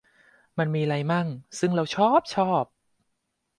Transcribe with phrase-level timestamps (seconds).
[0.57, 1.27] มันมีไรมั่ง
[1.59, 2.65] ซึ่งเราช้อบชอบ